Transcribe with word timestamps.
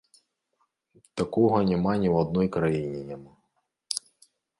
Такога 1.19 1.57
няма 1.71 1.93
ні 2.03 2.07
ў 2.13 2.23
адной 2.23 2.47
краіне 2.55 2.99
няма. 3.11 3.33